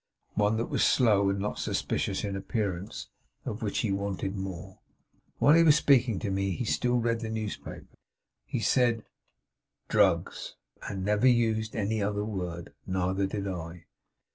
[0.33, 3.09] One that was slow and not suspicious in appearance;
[3.45, 4.79] of which he wanted more.
[5.37, 7.85] While he was speaking to me he still read the newspaper.
[8.47, 9.03] He said
[9.89, 10.55] "Drugs,"
[10.89, 12.73] and never used any other word.
[12.87, 13.85] Neither did I.